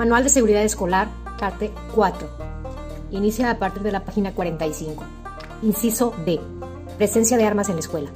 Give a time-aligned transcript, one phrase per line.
[0.00, 2.26] Manual de Seguridad Escolar, parte 4.
[3.10, 5.04] Inicia a partir de la página 45.
[5.60, 6.40] Inciso D.
[6.96, 8.08] Presencia de armas en la escuela.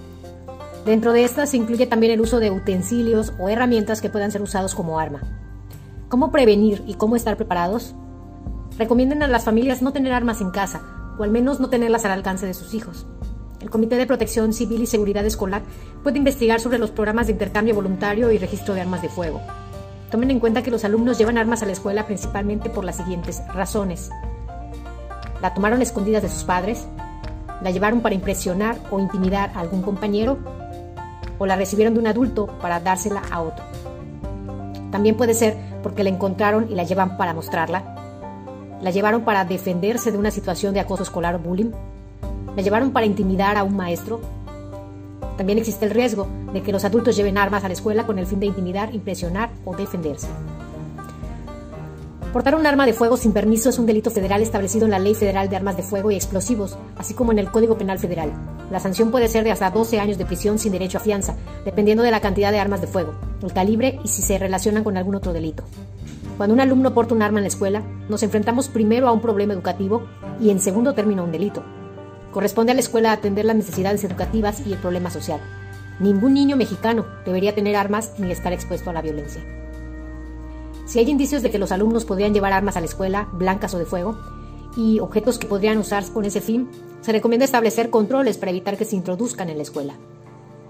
[0.87, 4.41] Dentro de estas se incluye también el uso de utensilios o herramientas que puedan ser
[4.41, 5.21] usados como arma.
[6.09, 7.95] ¿Cómo prevenir y cómo estar preparados?
[8.79, 10.81] Recomienden a las familias no tener armas en casa,
[11.19, 13.07] o al menos no tenerlas al alcance de sus hijos.
[13.61, 15.61] El Comité de Protección Civil y Seguridad Escolar
[16.03, 19.43] puede investigar sobre los programas de intercambio voluntario y registro de armas de fuego.
[20.15, 23.43] Tomen en cuenta que los alumnos llevan armas a la escuela principalmente por las siguientes
[23.53, 24.13] razones.
[25.43, 26.87] La tomaron escondidas de sus padres,
[27.61, 30.39] la llevaron para impresionar o intimidar a algún compañero,
[31.37, 33.65] o la recibieron de un adulto para dársela a otro.
[34.93, 37.83] También puede ser porque la encontraron y la llevan para mostrarla,
[38.81, 41.73] la llevaron para defenderse de una situación de acoso escolar o bullying,
[42.55, 44.21] la llevaron para intimidar a un maestro.
[45.37, 48.27] También existe el riesgo de que los adultos lleven armas a la escuela con el
[48.27, 50.29] fin de intimidar, impresionar o defenderse.
[52.33, 55.15] Portar un arma de fuego sin permiso es un delito federal establecido en la Ley
[55.15, 58.33] Federal de Armas de Fuego y Explosivos, así como en el Código Penal Federal.
[58.71, 62.03] La sanción puede ser de hasta 12 años de prisión sin derecho a fianza, dependiendo
[62.03, 65.17] de la cantidad de armas de fuego, el calibre y si se relacionan con algún
[65.17, 65.65] otro delito.
[66.37, 69.53] Cuando un alumno porta un arma en la escuela, nos enfrentamos primero a un problema
[69.53, 70.03] educativo
[70.41, 71.63] y en segundo término a un delito.
[72.33, 75.41] Corresponde a la escuela atender las necesidades educativas y el problema social.
[76.01, 79.43] Ningún niño mexicano debería tener armas ni estar expuesto a la violencia.
[80.87, 83.79] Si hay indicios de que los alumnos podrían llevar armas a la escuela, blancas o
[83.79, 84.19] de fuego,
[84.77, 86.69] y objetos que podrían usarse con ese fin,
[87.01, 89.95] se recomienda establecer controles para evitar que se introduzcan en la escuela.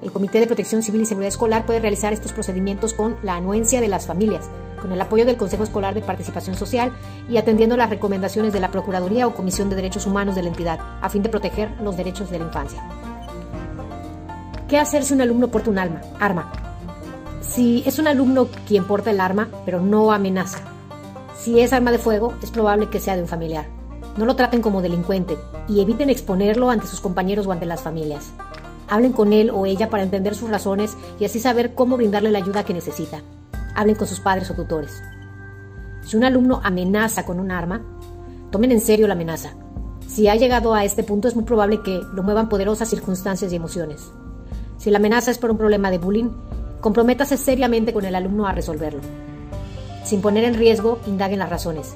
[0.03, 3.81] El Comité de Protección Civil y Seguridad Escolar puede realizar estos procedimientos con la anuencia
[3.81, 4.51] de las familias,
[4.81, 6.93] con el apoyo del Consejo Escolar de Participación Social
[7.31, 10.79] y atendiendo las recomendaciones de la Procuraduría o Comisión de Derechos Humanos de la entidad,
[11.01, 12.83] a fin de proteger los derechos de la infancia.
[14.75, 16.01] ¿Qué hacer si un alumno porta un arma?
[16.19, 16.51] arma?
[17.41, 20.59] Si es un alumno quien porta el arma, pero no amenaza.
[21.39, 23.67] Si es arma de fuego, es probable que sea de un familiar.
[24.17, 25.39] No lo traten como delincuente
[25.69, 28.33] y eviten exponerlo ante sus compañeros o ante las familias.
[28.89, 32.39] Hablen con él o ella para entender sus razones y así saber cómo brindarle la
[32.39, 33.23] ayuda que necesita.
[33.77, 35.01] Hablen con sus padres o tutores.
[36.03, 37.81] Si un alumno amenaza con un arma,
[38.51, 39.51] tomen en serio la amenaza.
[40.09, 43.55] Si ha llegado a este punto es muy probable que lo muevan poderosas circunstancias y
[43.55, 44.11] emociones.
[44.85, 46.29] Si la amenaza es por un problema de bullying,
[46.83, 49.01] comprométase seriamente con el alumno a resolverlo.
[50.05, 51.95] Sin poner en riesgo, indaguen las razones.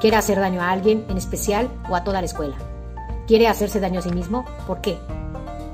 [0.00, 2.56] ¿Quiere hacer daño a alguien en especial o a toda la escuela?
[3.26, 4.46] ¿Quiere hacerse daño a sí mismo?
[4.66, 4.96] ¿Por qué?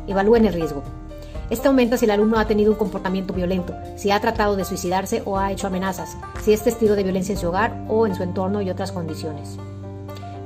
[0.08, 0.82] Evalúen el riesgo.
[1.50, 5.22] Este aumenta si el alumno ha tenido un comportamiento violento, si ha tratado de suicidarse
[5.24, 8.24] o ha hecho amenazas, si es testigo de violencia en su hogar o en su
[8.24, 9.56] entorno y otras condiciones.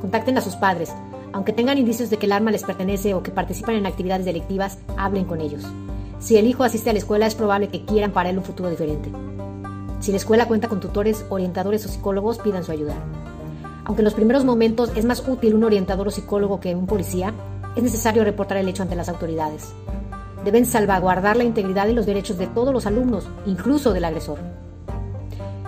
[0.02, 0.92] Contacten a sus padres.
[1.32, 4.76] Aunque tengan indicios de que el arma les pertenece o que participan en actividades delictivas,
[4.98, 5.64] hablen con ellos.
[6.20, 8.68] Si el hijo asiste a la escuela es probable que quieran para él un futuro
[8.68, 9.10] diferente.
[10.00, 12.94] Si la escuela cuenta con tutores, orientadores o psicólogos, pidan su ayuda.
[13.84, 17.32] Aunque en los primeros momentos es más útil un orientador o psicólogo que un policía,
[17.74, 19.72] es necesario reportar el hecho ante las autoridades.
[20.44, 24.38] Deben salvaguardar la integridad y los derechos de todos los alumnos, incluso del agresor.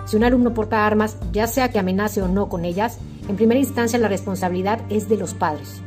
[0.05, 3.59] Si un alumno porta armas, ya sea que amenace o no con ellas, en primera
[3.59, 5.81] instancia la responsabilidad es de los padres.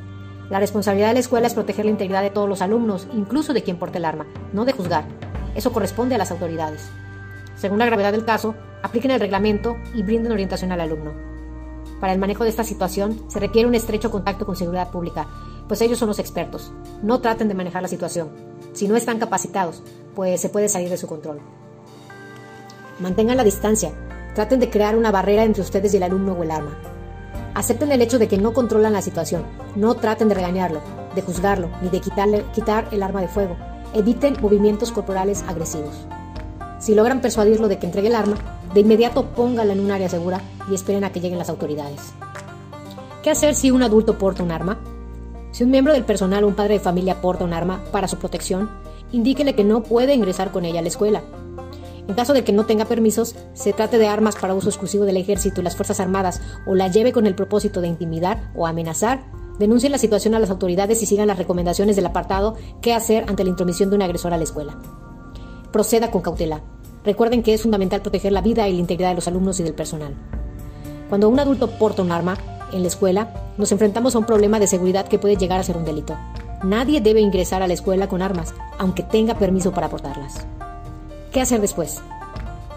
[0.50, 3.62] La responsabilidad de la escuela es proteger la integridad de todos los alumnos, incluso de
[3.62, 5.04] quien porte el arma, no de juzgar.
[5.56, 6.88] Eso corresponde a las autoridades.
[7.56, 11.12] Según la gravedad del caso, apliquen el reglamento y brinden orientación al alumno.
[12.00, 15.26] Para el manejo de esta situación se requiere un estrecho contacto con seguridad pública,
[15.66, 16.72] pues ellos son los expertos.
[17.02, 18.28] No traten de manejar la situación.
[18.72, 19.82] Si no están capacitados,
[20.14, 21.40] pues se puede salir de su control.
[23.00, 23.92] Mantengan la distancia.
[24.34, 26.78] Traten de crear una barrera entre ustedes y el alumno o el arma.
[27.56, 29.42] Acepten el hecho de que no controlan la situación.
[29.76, 30.82] No traten de regañarlo,
[31.14, 33.56] de juzgarlo, ni de quitarle, quitar el arma de fuego.
[33.94, 36.06] Eviten movimientos corporales agresivos.
[36.80, 38.36] Si logran persuadirlo de que entregue el arma,
[38.74, 42.12] de inmediato póngala en un área segura y esperen a que lleguen las autoridades.
[43.22, 44.78] ¿Qué hacer si un adulto porta un arma?
[45.50, 48.18] Si un miembro del personal o un padre de familia porta un arma para su
[48.18, 48.68] protección,
[49.12, 51.22] indíquele que no puede ingresar con ella a la escuela.
[52.08, 55.16] En caso de que no tenga permisos, se trate de armas para uso exclusivo del
[55.16, 59.24] ejército y las Fuerzas Armadas o la lleve con el propósito de intimidar o amenazar,
[59.58, 63.42] denuncien la situación a las autoridades y sigan las recomendaciones del apartado qué hacer ante
[63.42, 64.78] la intromisión de un agresor a la escuela.
[65.72, 66.62] Proceda con cautela.
[67.04, 69.74] Recuerden que es fundamental proteger la vida y la integridad de los alumnos y del
[69.74, 70.14] personal.
[71.08, 72.36] Cuando un adulto porta un arma,
[72.72, 75.76] en la escuela, nos enfrentamos a un problema de seguridad que puede llegar a ser
[75.76, 76.16] un delito.
[76.64, 80.46] Nadie debe ingresar a la escuela con armas, aunque tenga permiso para portarlas.
[81.36, 82.00] ¿Qué hacer después?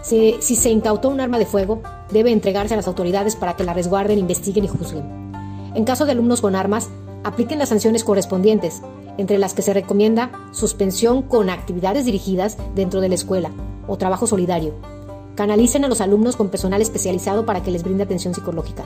[0.02, 1.80] Si, si, se incautó un arma de fuego,
[2.10, 5.32] debe entregarse a las autoridades para que la resguarden, investiguen y juzguen.
[5.74, 6.90] En caso de alumnos con armas,
[7.24, 8.82] apliquen las sanciones correspondientes,
[9.16, 13.50] entre las que se recomienda suspensión con actividades dirigidas dentro de la escuela
[13.88, 14.74] o trabajo solidario,
[15.36, 18.84] Canalicen a los alumnos con personal especializado para que les brinde atención psicológica.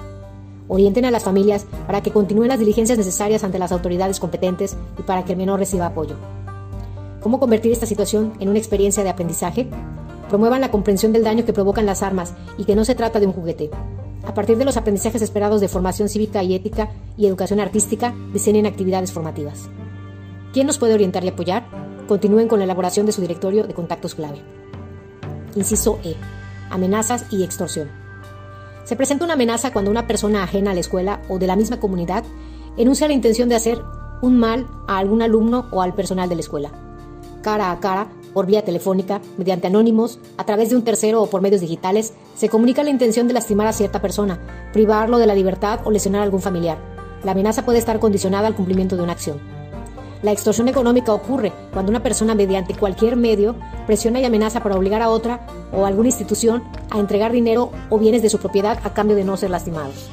[0.68, 5.02] Orienten a las familias para que continúen las diligencias necesarias ante las autoridades competentes y
[5.02, 6.14] para que el menor reciba apoyo.
[7.24, 9.66] ¿Cómo convertir esta situación en una experiencia de aprendizaje?
[10.28, 13.26] Promuevan la comprensión del daño que provocan las armas y que no se trata de
[13.26, 13.70] un juguete.
[14.26, 18.66] A partir de los aprendizajes esperados de formación cívica y ética y educación artística, diseñen
[18.66, 19.70] actividades formativas.
[20.52, 21.64] ¿Quién nos puede orientar y apoyar?
[22.08, 24.42] Continúen con la elaboración de su directorio de contactos clave.
[25.56, 26.16] Inciso E.
[26.68, 27.88] Amenazas y extorsión.
[28.84, 31.80] Se presenta una amenaza cuando una persona ajena a la escuela o de la misma
[31.80, 32.22] comunidad
[32.76, 33.80] enuncia la intención de hacer
[34.20, 36.83] un mal a algún alumno o al personal de la escuela.
[37.44, 41.42] Cara a cara, por vía telefónica, mediante anónimos, a través de un tercero o por
[41.42, 44.40] medios digitales, se comunica la intención de lastimar a cierta persona,
[44.72, 46.78] privarlo de la libertad o lesionar a algún familiar.
[47.22, 49.38] La amenaza puede estar condicionada al cumplimiento de una acción.
[50.22, 53.56] La extorsión económica ocurre cuando una persona mediante cualquier medio
[53.86, 57.98] presiona y amenaza para obligar a otra o a alguna institución a entregar dinero o
[57.98, 60.08] bienes de su propiedad a cambio de no ser lastimados.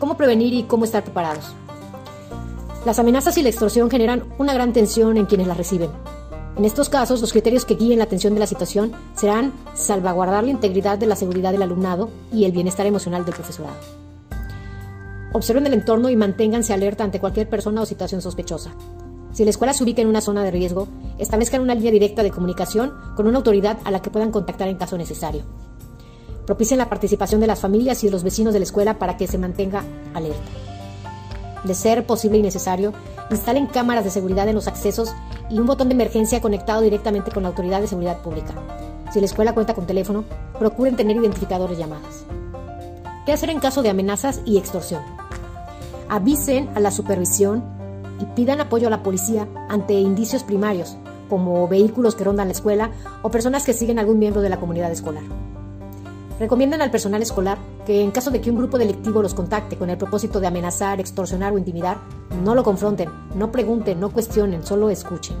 [0.00, 1.54] ¿Cómo prevenir y cómo estar preparados?
[2.84, 5.90] Las amenazas y la extorsión generan una gran tensión en quienes las reciben.
[6.56, 10.50] En estos casos, los criterios que guíen la atención de la situación serán salvaguardar la
[10.50, 13.76] integridad de la seguridad del alumnado y el bienestar emocional del profesorado.
[15.32, 18.72] Observen el entorno y manténganse alerta ante cualquier persona o situación sospechosa.
[19.32, 20.88] Si la escuela se ubica en una zona de riesgo,
[21.18, 24.76] establezcan una línea directa de comunicación con una autoridad a la que puedan contactar en
[24.76, 25.44] caso necesario.
[26.46, 29.28] Propicien la participación de las familias y de los vecinos de la escuela para que
[29.28, 30.71] se mantenga alerta.
[31.64, 32.92] De ser posible y necesario,
[33.30, 35.12] instalen cámaras de seguridad en los accesos
[35.48, 38.54] y un botón de emergencia conectado directamente con la Autoridad de Seguridad Pública.
[39.12, 40.24] Si la escuela cuenta con teléfono,
[40.58, 42.24] procuren tener identificadores llamadas.
[43.26, 45.02] ¿Qué hacer en caso de amenazas y extorsión?
[46.08, 47.62] Avisen a la supervisión
[48.20, 50.96] y pidan apoyo a la policía ante indicios primarios,
[51.28, 52.90] como vehículos que rondan la escuela
[53.22, 55.22] o personas que siguen algún miembro de la comunidad escolar.
[56.42, 57.56] Recomiendan al personal escolar
[57.86, 60.98] que en caso de que un grupo delictivo los contacte con el propósito de amenazar,
[60.98, 61.98] extorsionar o intimidar,
[62.42, 65.36] no lo confronten, no pregunten, no cuestionen, solo escuchen.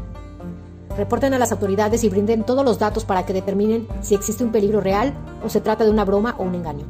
[0.96, 4.52] Reporten a las autoridades y brinden todos los datos para que determinen si existe un
[4.52, 5.12] peligro real
[5.44, 6.86] o se trata de una broma o un engaño.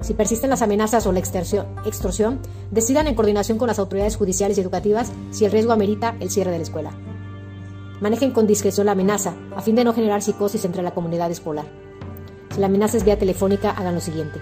[0.00, 2.38] Si persisten las amenazas o la extorsión,
[2.70, 6.50] decidan en coordinación con las autoridades judiciales y educativas si el riesgo amerita el cierre
[6.50, 6.92] de la escuela.
[8.00, 11.66] Manejen con discreción la amenaza, a fin de no generar psicosis entre la comunidad escolar.
[12.52, 14.38] Si la amenaza es vía telefónica, hagan lo siguiente.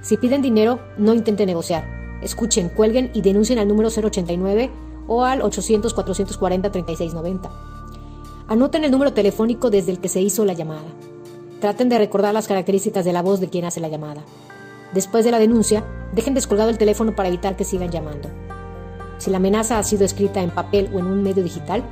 [0.00, 1.84] Si piden dinero, no intenten negociar.
[2.22, 4.70] Escuchen, cuelguen y denuncien al número 089
[5.08, 7.50] o al 800-440-3690.
[8.46, 10.86] Anoten el número telefónico desde el que se hizo la llamada.
[11.60, 14.22] Traten de recordar las características de la voz de quien hace la llamada.
[14.94, 15.84] Después de la denuncia,
[16.14, 18.28] dejen descolgado el teléfono para evitar que sigan llamando.
[19.18, 21.82] Si la amenaza ha sido escrita en papel o en un medio digital,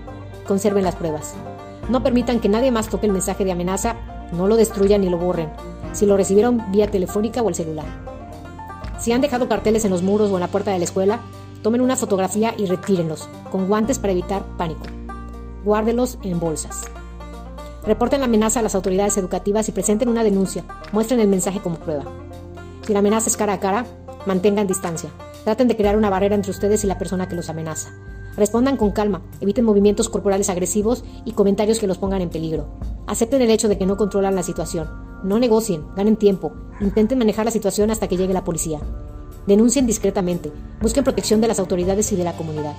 [0.46, 1.34] conserven las pruebas.
[1.88, 3.96] No permitan que nadie más toque el mensaje de amenaza
[4.34, 5.50] no lo destruyan ni lo borren,
[5.92, 7.86] si lo recibieron vía telefónica o el celular.
[8.98, 11.20] Si han dejado carteles en los muros o en la puerta de la escuela,
[11.62, 14.84] tomen una fotografía y retírenlos, con guantes para evitar pánico.
[15.64, 16.82] Guárdelos en bolsas.
[17.86, 20.64] Reporten la amenaza a las autoridades educativas y presenten una denuncia.
[20.92, 22.04] Muestren el mensaje como prueba.
[22.86, 23.84] Si la amenaza es cara a cara,
[24.26, 25.10] mantengan distancia.
[25.44, 27.90] Traten de crear una barrera entre ustedes y la persona que los amenaza.
[28.36, 32.66] Respondan con calma, eviten movimientos corporales agresivos y comentarios que los pongan en peligro.
[33.06, 34.88] Acepten el hecho de que no controlan la situación.
[35.22, 38.80] No negocien, ganen tiempo, intenten manejar la situación hasta que llegue la policía.
[39.46, 40.50] Denuncien discretamente,
[40.80, 42.74] busquen protección de las autoridades y de la comunidad.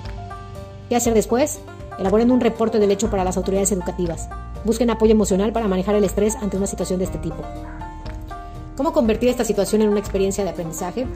[0.88, 1.60] ¿Qué hacer después?
[1.98, 4.28] Elaboren un reporte del hecho para las autoridades educativas.
[4.64, 7.42] Busquen apoyo emocional para manejar el estrés ante una situación de este tipo.
[8.76, 11.06] ¿Cómo convertir esta situación en una experiencia de aprendizaje?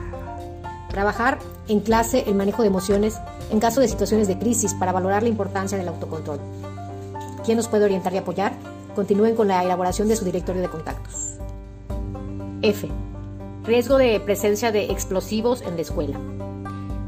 [0.89, 1.37] Trabajar
[1.71, 3.17] en clase el manejo de emociones
[3.49, 6.39] en caso de situaciones de crisis para valorar la importancia del autocontrol.
[7.45, 8.53] ¿Quién nos puede orientar y apoyar?
[8.93, 11.37] Continúen con la elaboración de su directorio de contactos.
[12.61, 12.89] F.
[13.63, 16.19] Riesgo de presencia de explosivos en la escuela.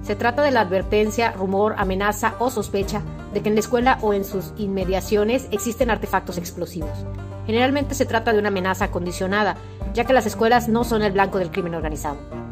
[0.01, 3.01] Se trata de la advertencia, rumor, amenaza o sospecha
[3.33, 7.05] de que en la escuela o en sus inmediaciones existen artefactos explosivos.
[7.45, 9.57] Generalmente se trata de una amenaza condicionada,
[9.93, 12.42] ya que las escuelas no son el blanco del crimen organizado.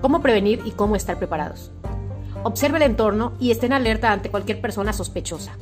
[0.00, 1.70] ¿Cómo prevenir y cómo estar preparados?
[2.42, 5.52] Observe el entorno y estén alerta ante cualquier persona sospechosa.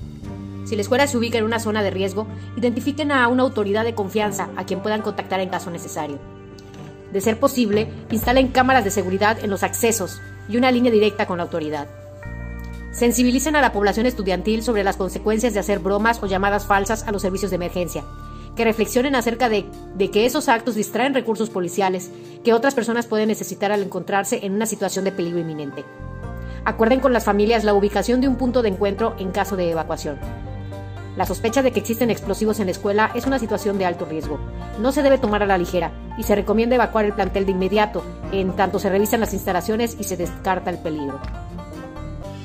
[0.65, 2.27] Si la escuela se ubica en una zona de riesgo,
[2.57, 6.19] identifiquen a una autoridad de confianza a quien puedan contactar en caso necesario.
[7.13, 11.37] De ser posible, instalen cámaras de seguridad en los accesos y una línea directa con
[11.37, 11.87] la autoridad.
[12.93, 17.13] Sensibilicen a la población estudiantil sobre las consecuencias de hacer bromas o llamadas falsas a
[17.13, 18.05] los servicios de emergencia.
[18.57, 19.67] Que reflexionen acerca de,
[20.13, 22.11] que esos actos distraen recursos policiales
[22.45, 25.85] que otras personas pueden necesitar al encontrarse en una situación de peligro inminente.
[26.65, 30.19] Acuerden con las familias la ubicación de un punto de encuentro en caso de evacuación.
[31.17, 34.41] La sospecha de que existen explosivos en la escuela es una situación de alto riesgo.
[34.81, 38.05] No se debe tomar a la ligera y se recomienda evacuar el plantel de inmediato,
[38.33, 41.21] en tanto se revisan las instalaciones y se descarta el peligro.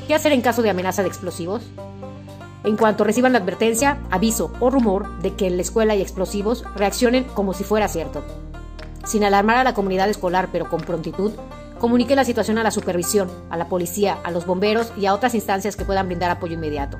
[0.07, 1.63] ¿Qué hacer en caso de amenaza de explosivos?
[2.63, 6.65] En cuanto reciban la advertencia, aviso o rumor de que en la escuela hay explosivos,
[6.75, 8.23] reaccionen como si fuera cierto.
[9.05, 11.31] Sin alarmar a la comunidad escolar, pero con prontitud,
[11.79, 15.35] comunique la situación a la supervisión, a la policía, a los bomberos y a otras
[15.35, 16.99] instancias que puedan brindar apoyo inmediato.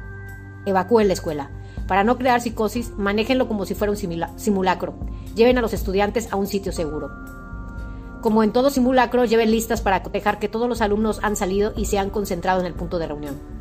[0.65, 1.51] Evacúen la escuela.
[1.87, 3.97] Para no crear psicosis, manéjenlo como si fuera un
[4.37, 4.93] simulacro.
[5.35, 7.09] Lleven a los estudiantes a un sitio seguro.
[8.21, 11.85] Como en todo simulacro, lleven listas para cotejar que todos los alumnos han salido y
[11.85, 13.58] se han concentrado en el punto de reunión.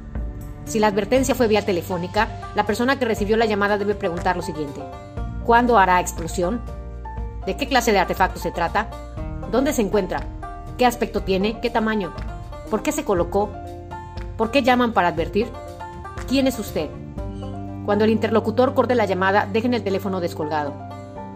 [0.68, 4.42] Si la advertencia fue vía telefónica, la persona que recibió la llamada debe preguntar lo
[4.42, 4.82] siguiente.
[5.46, 6.60] ¿Cuándo hará explosión?
[7.46, 8.90] ¿De qué clase de artefacto se trata?
[9.50, 10.20] ¿Dónde se encuentra?
[10.76, 11.58] ¿Qué aspecto tiene?
[11.62, 12.12] ¿Qué tamaño?
[12.70, 13.50] ¿Por qué se colocó?
[14.36, 15.48] ¿Por qué llaman para advertir?
[16.28, 16.90] ¿Quién es usted?
[17.86, 20.74] Cuando el interlocutor corte la llamada, dejen el teléfono descolgado.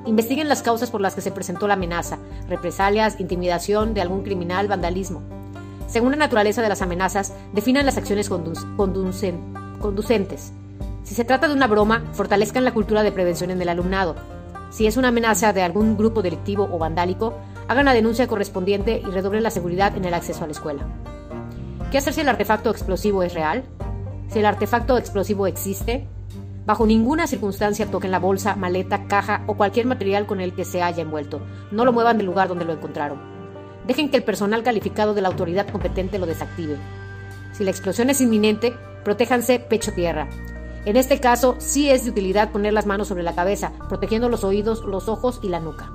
[0.04, 2.18] Investiguen las causas por las que se presentó la amenaza,
[2.50, 5.22] represalias, intimidación de algún criminal, vandalismo.
[5.92, 10.54] Según la naturaleza de las amenazas, definan las acciones conducentes.
[11.02, 14.16] Si se trata de una broma, fortalezcan la cultura de prevención en el alumnado.
[14.70, 17.34] Si es una amenaza de algún grupo delictivo o vandálico,
[17.68, 20.86] hagan la denuncia correspondiente y redoblen la seguridad en el acceso a la escuela.
[21.90, 23.62] ¿Qué hacer si el artefacto explosivo es real?
[24.30, 26.08] Si el artefacto explosivo existe,
[26.64, 30.80] Bajo ninguna circunstancia toquen la bolsa, maleta, caja o cualquier material con el que se
[30.80, 31.40] haya envuelto.
[31.72, 33.31] No lo muevan del lugar donde lo encontraron.
[33.86, 36.76] Dejen que el personal calificado de la autoridad competente lo desactive.
[37.52, 38.72] Si la explosión es inminente,
[39.04, 40.28] protéjanse pecho-tierra.
[40.84, 44.44] En este caso, sí es de utilidad poner las manos sobre la cabeza, protegiendo los
[44.44, 45.92] oídos, los ojos y la nuca.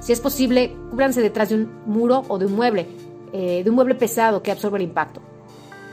[0.00, 2.86] Si es posible, cúbranse detrás de un muro o de un mueble,
[3.32, 5.20] eh, de un mueble pesado que absorbe el impacto.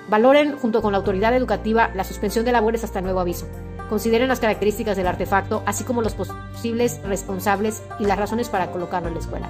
[0.08, 3.48] Valoren, junto con la autoridad educativa, la suspensión de labores hasta nuevo aviso.
[3.90, 9.08] Consideren las características del artefacto, así como los posibles responsables y las razones para colocarlo
[9.08, 9.50] en la escuela.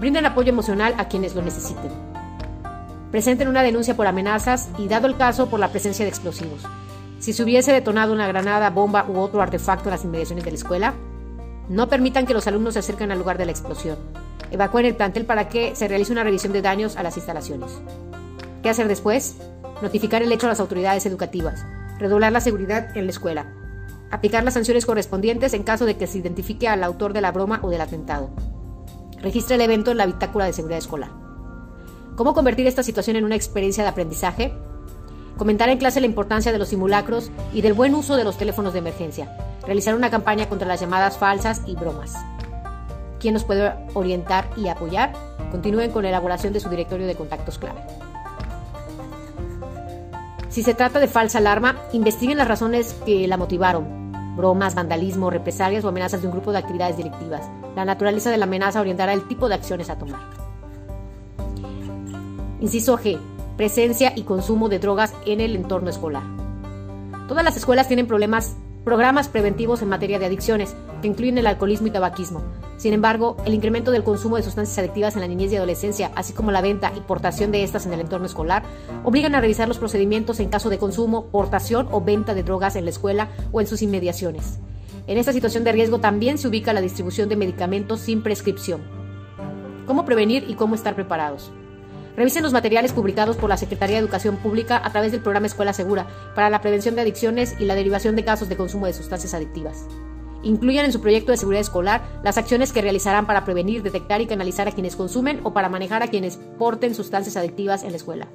[0.00, 1.92] Brinden apoyo emocional a quienes lo necesiten.
[3.10, 6.62] Presenten una denuncia por amenazas y, dado el caso, por la presencia de explosivos.
[7.18, 10.56] Si se hubiese detonado una granada, bomba u otro artefacto en las inmediaciones de la
[10.56, 10.94] escuela,
[11.68, 13.98] no permitan que los alumnos se acerquen al lugar de la explosión.
[14.50, 17.70] Evacúen el plantel para que se realice una revisión de daños a las instalaciones.
[18.62, 19.36] ¿Qué hacer después?
[19.82, 21.64] Notificar el hecho a las autoridades educativas
[22.00, 23.46] redoblar la seguridad en la escuela,
[24.10, 27.60] aplicar las sanciones correspondientes en caso de que se identifique al autor de la broma
[27.62, 28.30] o del atentado.
[29.22, 31.10] Registre el evento en la bitácora de seguridad escolar.
[32.16, 34.52] ¿Cómo convertir esta situación en una experiencia de aprendizaje?
[35.36, 38.72] Comentar en clase la importancia de los simulacros y del buen uso de los teléfonos
[38.72, 39.36] de emergencia.
[39.64, 42.14] Realizar una campaña contra las llamadas falsas y bromas.
[43.18, 45.12] ¿Quién nos puede orientar y apoyar?
[45.50, 47.80] Continúen con la elaboración de su directorio de contactos clave.
[50.48, 53.99] Si se trata de falsa alarma, investiguen las razones que la motivaron.
[54.40, 57.42] Bromas, vandalismo, represalias o amenazas de un grupo de actividades directivas.
[57.76, 60.22] La naturaleza de la amenaza orientará el tipo de acciones a tomar.
[62.58, 63.18] Inciso G.
[63.58, 66.22] Presencia y consumo de drogas en el entorno escolar.
[67.28, 71.86] Todas las escuelas tienen problemas programas preventivos en materia de adicciones, que incluyen el alcoholismo
[71.86, 72.42] y tabaquismo.
[72.76, 76.32] Sin embargo, el incremento del consumo de sustancias adictivas en la niñez y adolescencia, así
[76.32, 78.62] como la venta y portación de estas en el entorno escolar,
[79.04, 82.84] obligan a revisar los procedimientos en caso de consumo, portación o venta de drogas en
[82.84, 84.58] la escuela o en sus inmediaciones.
[85.06, 88.80] En esta situación de riesgo también se ubica la distribución de medicamentos sin prescripción.
[89.86, 91.52] ¿Cómo prevenir y cómo estar preparados?
[92.20, 95.72] Revisen los materiales publicados por la Secretaría de Educación Pública a través del programa Escuela
[95.72, 99.32] Segura para la prevención de adicciones y la derivación de casos de consumo de sustancias
[99.32, 99.86] adictivas.
[100.42, 104.26] Incluyan en su proyecto de seguridad escolar las acciones que realizarán para prevenir, detectar y
[104.26, 108.28] canalizar a quienes consumen o para manejar a quienes porten sustancias adictivas en la escuela.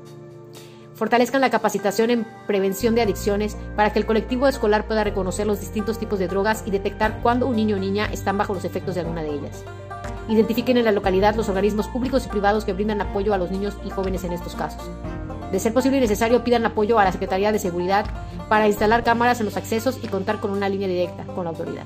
[0.96, 5.60] Fortalezcan la capacitación en prevención de adicciones para que el colectivo escolar pueda reconocer los
[5.60, 8.96] distintos tipos de drogas y detectar cuándo un niño o niña están bajo los efectos
[8.96, 9.64] de alguna de ellas.
[10.28, 13.78] Identifiquen en la localidad los organismos públicos y privados que brindan apoyo a los niños
[13.86, 14.82] y jóvenes en estos casos.
[15.52, 18.06] De ser posible y necesario, pidan apoyo a la Secretaría de Seguridad
[18.50, 21.86] para instalar cámaras en los accesos y contar con una línea directa con la autoridad.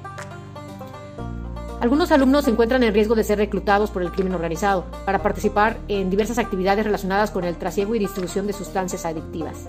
[1.82, 5.78] Algunos alumnos se encuentran en riesgo de ser reclutados por el crimen organizado para participar
[5.88, 9.66] en diversas actividades relacionadas con el trasiego y distribución de sustancias adictivas.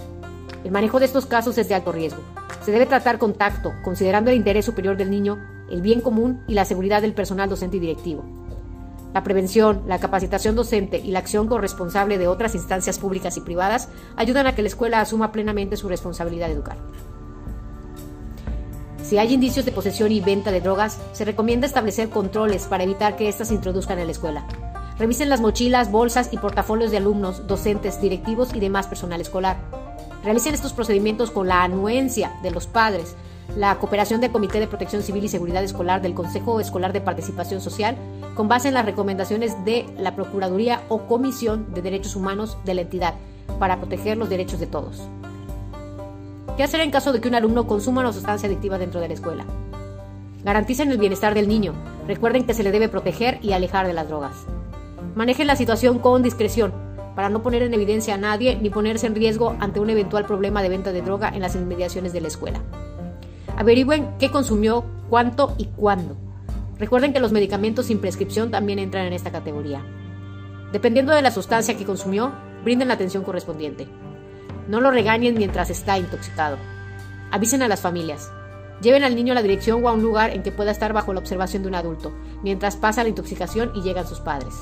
[0.65, 2.21] El manejo de estos casos es de alto riesgo.
[2.65, 5.39] Se debe tratar con tacto, considerando el interés superior del niño,
[5.71, 8.40] el bien común y la seguridad del personal docente y directivo.
[9.13, 13.89] La prevención, la capacitación docente y la acción corresponsable de otras instancias públicas y privadas
[14.17, 16.77] ayudan a que la escuela asuma plenamente su responsabilidad de educar.
[19.03, 23.17] Si hay indicios de posesión y venta de drogas, se recomienda establecer controles para evitar
[23.17, 24.47] que éstas se introduzcan en la escuela.
[25.01, 29.57] Revisen las mochilas, bolsas y portafolios de alumnos, docentes, directivos y demás personal escolar.
[30.23, 33.17] Realicen estos procedimientos con la anuencia de los padres,
[33.57, 37.61] la cooperación del Comité de Protección Civil y Seguridad Escolar del Consejo Escolar de Participación
[37.61, 37.97] Social,
[38.35, 42.83] con base en las recomendaciones de la Procuraduría o Comisión de Derechos Humanos de la
[42.83, 43.15] entidad,
[43.59, 45.03] para proteger los derechos de todos.
[46.57, 49.15] ¿Qué hacer en caso de que un alumno consuma una sustancia adictiva dentro de la
[49.15, 49.45] escuela?
[50.45, 51.75] Garanticen el bienestar del niño.
[52.07, 54.35] Recuerden que se le debe proteger y alejar de las drogas.
[55.15, 56.73] Manejen la situación con discreción,
[57.15, 60.63] para no poner en evidencia a nadie ni ponerse en riesgo ante un eventual problema
[60.63, 62.61] de venta de droga en las inmediaciones de la escuela.
[63.61, 66.17] Averigüen qué consumió, cuánto y cuándo.
[66.79, 69.85] Recuerden que los medicamentos sin prescripción también entran en esta categoría.
[70.73, 72.33] Dependiendo de la sustancia que consumió,
[72.65, 73.87] brinden la atención correspondiente.
[74.67, 76.57] No lo regañen mientras está intoxicado.
[77.31, 78.33] Avisen a las familias.
[78.81, 81.13] Lleven al niño a la dirección o a un lugar en que pueda estar bajo
[81.13, 84.55] la observación de un adulto, mientras pasa la intoxicación y llegan sus padres.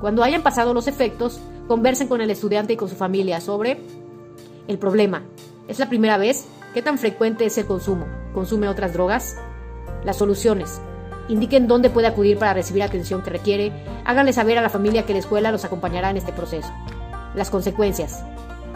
[0.00, 3.80] Cuando hayan pasado los efectos, conversen con el estudiante y con su familia sobre
[4.68, 5.24] el problema.
[5.66, 6.46] ¿Es la primera vez?
[6.78, 8.06] ¿Qué tan frecuente es el consumo?
[8.32, 9.36] ¿Consume otras drogas?
[10.04, 10.80] Las soluciones.
[11.28, 13.72] Indiquen dónde puede acudir para recibir atención que requiere.
[14.04, 16.72] Háganle saber a la familia que la escuela los acompañará en este proceso.
[17.34, 18.22] Las consecuencias.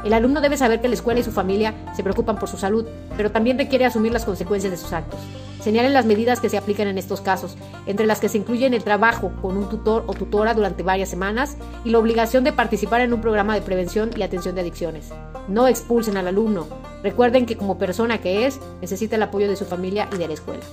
[0.04, 2.86] El alumno debe saber que la escuela y su familia se preocupan por su salud,
[3.16, 5.20] pero también requiere asumir las consecuencias de sus actos.
[5.60, 7.56] Señalen las medidas que se aplican en estos casos,
[7.86, 11.56] entre las que se incluyen el trabajo con un tutor o tutora durante varias semanas
[11.84, 15.10] y la obligación de participar en un programa de prevención y atención de adicciones.
[15.46, 16.66] No expulsen al alumno.
[17.04, 20.34] Recuerden que como persona que es, necesita el apoyo de su familia y de la
[20.34, 20.64] escuela.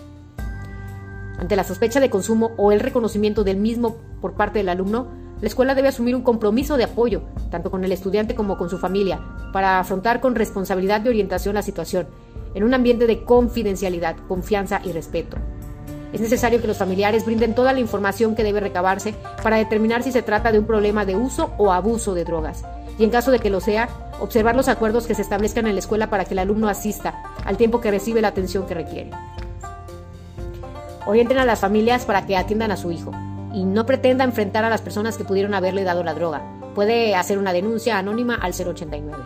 [1.38, 5.08] Ante la sospecha de consumo o el reconocimiento del mismo por parte del alumno,
[5.42, 8.78] la escuela debe asumir un compromiso de apoyo, tanto con el estudiante como con su
[8.78, 9.22] familia,
[9.54, 12.08] para afrontar con responsabilidad de orientación la situación,
[12.54, 15.38] en un ambiente de confidencialidad, confianza y respeto.
[16.12, 20.12] Es necesario que los familiares brinden toda la información que debe recabarse para determinar si
[20.12, 22.66] se trata de un problema de uso o abuso de drogas,
[22.98, 23.88] y en caso de que lo sea,
[24.20, 27.56] observar los acuerdos que se establezcan en la escuela para que el alumno asista al
[27.56, 29.12] tiempo que recibe la atención que requiere.
[31.06, 33.12] Orienten a las familias para que atiendan a su hijo
[33.60, 36.42] y no pretenda enfrentar a las personas que pudieron haberle dado la droga.
[36.76, 39.22] Puede hacer una denuncia anónima al 089.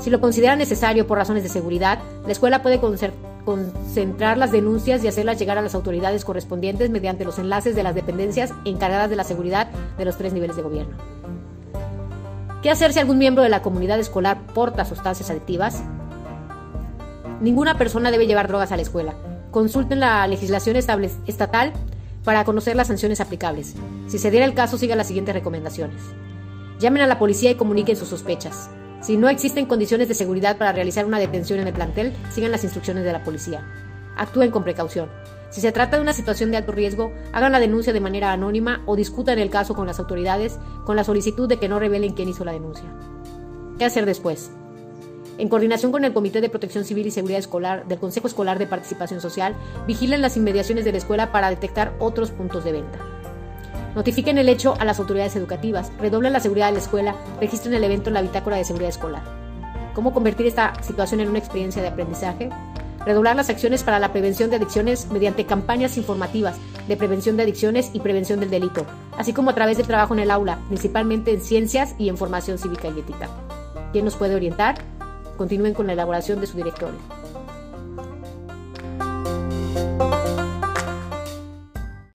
[0.00, 5.08] Si lo considera necesario por razones de seguridad, la escuela puede concentrar las denuncias y
[5.08, 9.24] hacerlas llegar a las autoridades correspondientes mediante los enlaces de las dependencias encargadas de la
[9.24, 10.96] seguridad de los tres niveles de gobierno.
[12.62, 15.82] ¿Qué hacer si algún miembro de la comunidad escolar porta sustancias adictivas?
[17.42, 19.12] Ninguna persona debe llevar drogas a la escuela.
[19.50, 21.74] Consulten la legislación estatal
[22.26, 23.74] para conocer las sanciones aplicables.
[24.08, 26.02] Si se diera el caso, siga las siguientes recomendaciones.
[26.80, 28.68] Llamen a la policía y comuniquen sus sospechas.
[29.00, 32.64] Si no existen condiciones de seguridad para realizar una detención en el plantel, sigan las
[32.64, 33.64] instrucciones de la policía.
[34.16, 35.08] Actúen con precaución.
[35.50, 38.82] Si se trata de una situación de alto riesgo, hagan la denuncia de manera anónima
[38.86, 42.28] o discutan el caso con las autoridades con la solicitud de que no revelen quién
[42.28, 42.92] hizo la denuncia.
[43.78, 44.50] ¿Qué hacer después?
[45.38, 48.66] En coordinación con el Comité de Protección Civil y Seguridad Escolar del Consejo Escolar de
[48.66, 49.54] Participación Social,
[49.86, 52.98] vigilen las inmediaciones de la escuela para detectar otros puntos de venta.
[53.94, 57.84] Notifiquen el hecho a las autoridades educativas, redoblen la seguridad de la escuela, registren el
[57.84, 59.22] evento en la bitácora de seguridad escolar.
[59.94, 62.50] ¿Cómo convertir esta situación en una experiencia de aprendizaje?
[63.06, 66.56] Redoblar las acciones para la prevención de adicciones mediante campañas informativas
[66.88, 68.84] de prevención de adicciones y prevención del delito,
[69.16, 72.58] así como a través del trabajo en el aula, principalmente en ciencias y en formación
[72.58, 73.30] cívica y ética.
[73.92, 74.76] ¿Quién nos puede orientar?
[75.36, 76.98] Continúen con la elaboración de su directorio.